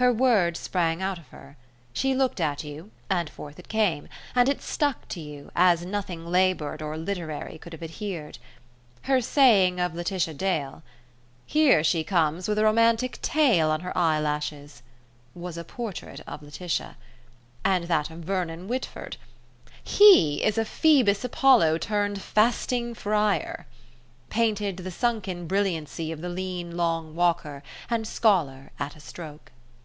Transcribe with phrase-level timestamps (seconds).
[0.00, 1.58] Her word sprang out of her.
[1.92, 6.24] She looked at you, and forth it came: and it stuck to you, as nothing
[6.24, 8.38] laboured or literary could have adhered.
[9.02, 10.82] Her saying of Laetitia Dale:
[11.44, 14.82] "Here she comes with a romantic tale on her eyelashes,"
[15.34, 16.96] was a portrait of Laetitia.
[17.62, 19.18] And that of Vernon Whitford:
[19.84, 23.66] "He is a Phoebus Apollo turned fasting friar,"
[24.30, 29.52] painted the sunken brilliancy of the lean long walker and scholar at a stroke.